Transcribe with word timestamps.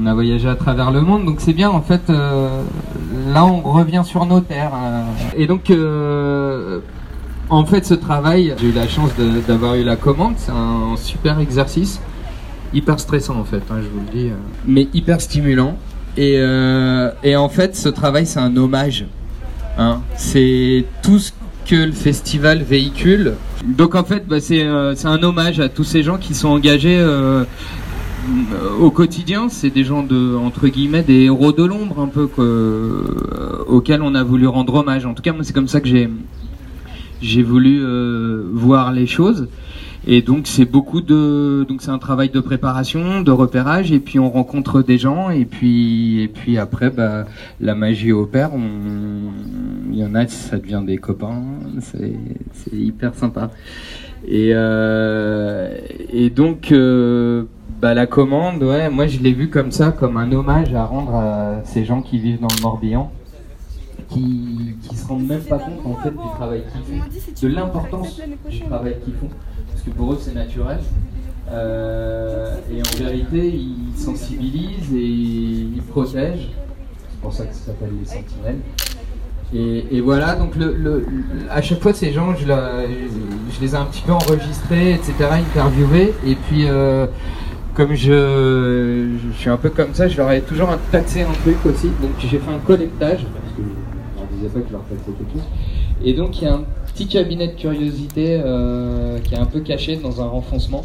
on 0.00 0.06
a 0.06 0.14
voyagé 0.14 0.48
à 0.48 0.54
travers 0.54 0.90
le 0.90 1.00
monde, 1.02 1.24
donc 1.24 1.36
c'est 1.40 1.52
bien 1.52 1.70
en 1.70 1.82
fait. 1.82 2.02
euh, 2.10 2.62
là, 3.32 3.44
on 3.44 3.60
revient 3.60 4.02
sur 4.04 4.24
nos 4.26 4.40
terres. 4.40 4.72
euh. 4.74 5.02
et 5.36 5.46
donc, 5.46 5.70
euh, 5.70 6.80
en 7.50 7.64
fait, 7.64 7.84
ce 7.84 7.94
travail, 7.94 8.54
j'ai 8.60 8.68
eu 8.68 8.72
la 8.72 8.88
chance 8.88 9.10
d'avoir 9.46 9.74
eu 9.74 9.84
la 9.84 9.96
commande. 9.96 10.34
C'est 10.36 10.52
un 10.52 10.96
super 10.96 11.38
exercice, 11.40 12.00
hyper 12.72 12.98
stressant 12.98 13.36
en 13.38 13.44
fait, 13.44 13.62
hein, 13.70 13.76
je 13.82 13.88
vous 13.88 14.00
le 14.06 14.12
dis, 14.18 14.30
mais 14.66 14.88
hyper 14.94 15.20
stimulant. 15.20 15.76
Et, 16.16 16.38
et 17.22 17.36
en 17.36 17.48
fait, 17.48 17.74
ce 17.76 17.88
travail, 17.88 18.26
c'est 18.26 18.38
un 18.40 18.54
hommage. 18.56 19.06
hein. 19.78 20.00
C'est 20.16 20.84
tout 21.02 21.18
ce 21.18 21.32
que 21.66 21.76
le 21.76 21.92
festival 21.92 22.62
véhicule. 22.62 23.34
Donc 23.64 23.94
en 23.94 24.04
fait, 24.04 24.26
bah, 24.26 24.40
c'est 24.40 24.64
un 24.66 25.22
hommage 25.22 25.60
à 25.60 25.68
tous 25.68 25.84
ces 25.84 26.02
gens 26.02 26.16
qui 26.18 26.34
sont 26.34 26.48
engagés 26.48 26.98
au 28.80 28.90
quotidien. 28.90 29.48
C'est 29.48 29.70
des 29.70 29.84
gens 29.84 30.02
de 30.02 30.36
entre 30.36 30.68
guillemets 30.68 31.02
des 31.02 31.24
héros 31.24 31.52
de 31.52 31.64
l'ombre 31.64 32.00
un 32.00 32.08
peu 32.08 32.28
euh, 32.38 33.64
auxquels 33.66 34.02
on 34.02 34.14
a 34.14 34.22
voulu 34.22 34.46
rendre 34.46 34.74
hommage. 34.74 35.06
En 35.06 35.14
tout 35.14 35.22
cas, 35.22 35.32
moi, 35.32 35.44
c'est 35.44 35.52
comme 35.52 35.68
ça 35.68 35.80
que 35.80 35.88
j'ai 35.88 36.08
j'ai 37.20 37.42
voulu 37.42 37.80
euh, 37.82 38.42
voir 38.52 38.92
les 38.92 39.06
choses. 39.06 39.48
Et 40.04 40.20
donc 40.20 40.48
c'est 40.48 40.64
beaucoup 40.64 41.00
de 41.00 41.64
donc 41.68 41.80
c'est 41.80 41.92
un 41.92 41.98
travail 41.98 42.28
de 42.28 42.40
préparation, 42.40 43.20
de 43.20 43.30
repérage 43.30 43.92
et 43.92 44.00
puis 44.00 44.18
on 44.18 44.30
rencontre 44.30 44.82
des 44.82 44.98
gens 44.98 45.30
et 45.30 45.44
puis 45.44 46.22
et 46.22 46.26
puis 46.26 46.58
après 46.58 46.90
bah 46.90 47.24
la 47.60 47.76
magie 47.76 48.10
opère, 48.10 48.52
on 48.52 49.30
il 49.92 49.98
y 49.98 50.04
en 50.04 50.16
a 50.16 50.26
ça 50.26 50.58
devient 50.58 50.82
des 50.84 50.98
copains, 50.98 51.44
c'est 51.80 52.16
hyper 52.72 53.14
sympa. 53.14 53.52
Et 54.26 54.50
euh, 54.54 55.78
et 56.12 56.30
donc 56.30 56.74
bah 57.82 57.94
la 57.94 58.06
commande 58.06 58.62
ouais, 58.62 58.88
moi 58.90 59.06
je 59.08 59.18
l'ai 59.18 59.32
vu 59.32 59.50
comme 59.50 59.72
ça 59.72 59.90
comme 59.90 60.16
un 60.16 60.30
hommage 60.32 60.72
à 60.74 60.84
rendre 60.84 61.14
à 61.16 61.60
ces 61.64 61.84
gens 61.84 62.00
qui 62.00 62.18
vivent 62.18 62.40
dans 62.40 62.46
le 62.56 62.62
Morbihan 62.62 63.10
qui 64.08 64.76
qui 64.88 64.96
se 64.96 65.06
rendent 65.06 65.26
même 65.26 65.40
pas 65.42 65.58
compte 65.58 65.80
en 65.84 65.96
fait 65.96 66.10
du 66.10 66.28
travail 66.36 66.62
qu'ils 66.72 67.00
font, 67.00 67.48
de 67.48 67.54
l'importance 67.54 68.20
du 68.48 68.60
travail 68.60 68.96
qu'ils 69.04 69.14
font 69.14 69.28
parce 69.70 69.82
que 69.82 69.90
pour 69.90 70.12
eux 70.12 70.18
c'est 70.20 70.34
naturel. 70.34 70.78
Euh, 71.50 72.54
et 72.72 72.80
en 72.80 73.04
vérité, 73.04 73.48
ils 73.48 73.98
sensibilisent 73.98 74.94
et 74.94 75.04
ils 75.76 75.82
protègent. 75.90 76.48
C'est 77.10 77.20
pour 77.20 77.32
ça 77.32 77.44
que 77.44 77.52
ça 77.54 77.66
s'appelle 77.66 77.90
les 78.00 78.06
sentinelles. 78.06 78.58
Et, 79.52 79.96
et 79.96 80.00
voilà, 80.00 80.34
donc 80.36 80.54
le, 80.56 80.72
le- 80.74 81.06
à 81.50 81.60
chaque 81.60 81.80
fois, 81.80 81.92
ces 81.92 82.12
gens, 82.12 82.34
je, 82.36 82.46
la- 82.46 82.86
je 82.86 83.60
les 83.60 83.74
ai 83.74 83.76
un 83.76 83.84
petit 83.86 84.02
peu 84.02 84.12
enregistrés, 84.12 84.92
etc., 84.94 85.12
interviewés. 85.32 86.14
Et 86.24 86.36
puis, 86.36 86.66
euh, 86.68 87.06
comme 87.74 87.94
je, 87.94 89.08
je 89.32 89.38
suis 89.38 89.50
un 89.50 89.56
peu 89.56 89.70
comme 89.70 89.94
ça, 89.94 90.08
je 90.08 90.16
leur 90.16 90.30
ai 90.30 90.42
toujours 90.42 90.68
taxé 90.90 91.22
un 91.22 91.32
truc 91.32 91.56
aussi. 91.66 91.88
Donc 92.00 92.10
j'ai 92.18 92.38
fait 92.38 92.50
un 92.50 92.58
collectage, 92.58 93.24
parce 93.24 93.54
que 93.56 93.62
je 93.62 94.18
leur 94.18 94.28
disais 94.32 94.48
pas 94.48 94.60
que 94.60 94.68
je 94.68 94.72
leur 94.72 94.84
taxais 94.84 95.12
tout. 95.12 95.40
Et 96.04 96.12
donc 96.14 96.40
il 96.40 96.44
y 96.44 96.48
a 96.48 96.54
un 96.54 96.64
petit 96.92 97.06
cabinet 97.06 97.48
de 97.48 97.54
curiosité 97.54 98.40
euh, 98.44 99.18
qui 99.20 99.34
est 99.34 99.38
un 99.38 99.46
peu 99.46 99.60
caché 99.60 99.96
dans 99.96 100.20
un 100.20 100.26
renfoncement, 100.26 100.84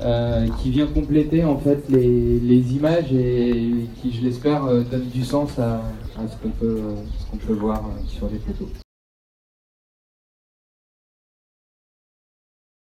euh, 0.00 0.46
qui 0.60 0.70
vient 0.70 0.86
compléter 0.86 1.44
en 1.44 1.58
fait 1.58 1.84
les, 1.88 2.40
les 2.40 2.74
images 2.74 3.12
et 3.12 3.86
qui, 4.00 4.12
je 4.12 4.24
l'espère, 4.24 4.64
euh, 4.64 4.82
donne 4.90 5.08
du 5.12 5.22
sens 5.22 5.58
à, 5.58 5.74
à 5.74 6.28
ce 6.28 6.36
qu'on 6.42 6.50
peut, 6.50 6.80
peut 7.46 7.52
voir 7.54 7.78
euh, 7.78 8.02
sur 8.08 8.28
les 8.32 8.38
photos. 8.38 8.81